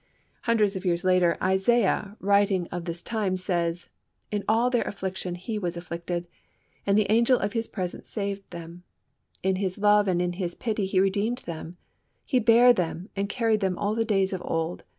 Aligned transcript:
Hundreds 0.45 0.75
of 0.75 0.83
years 0.83 1.03
later, 1.03 1.37
Isaiah, 1.43 2.17
writing 2.19 2.67
of 2.71 2.85
this 2.85 3.03
time, 3.03 3.37
says: 3.37 3.87
"In 4.31 4.43
all 4.47 4.71
their 4.71 4.81
affliction 4.81 5.35
He 5.35 5.59
was 5.59 5.77
afflicted, 5.77 6.27
and 6.87 6.97
the 6.97 7.05
angel 7.11 7.37
of 7.37 7.53
His 7.53 7.67
presence 7.67 8.09
saved 8.09 8.49
them; 8.49 8.81
in 9.43 9.57
His 9.57 9.77
love 9.77 10.07
and 10.07 10.19
in 10.19 10.33
His 10.33 10.55
pity 10.55 10.87
He 10.87 10.99
redeemed 10.99 11.43
them; 11.45 11.65
and 11.67 11.75
He 12.25 12.39
bare 12.39 12.73
them, 12.73 13.09
and 13.15 13.29
carried 13.29 13.59
them 13.59 13.77
all 13.77 13.93
the 13.93 14.03
days 14.03 14.33
of 14.33 14.41
old. 14.43 14.83